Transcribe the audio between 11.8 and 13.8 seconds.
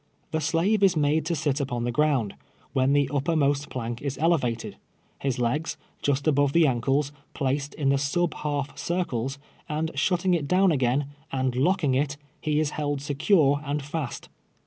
it, he is held secure